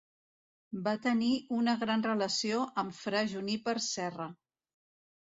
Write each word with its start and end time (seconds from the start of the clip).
Va 0.85 0.93
tenir 1.01 1.27
una 1.57 1.75
gran 1.83 2.03
relació 2.05 2.63
amb 2.85 2.97
fra 3.01 3.21
Juníper 3.35 3.75
Serra. 3.89 4.27